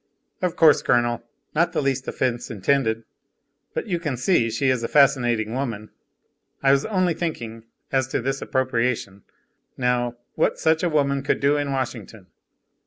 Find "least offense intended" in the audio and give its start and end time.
1.83-3.03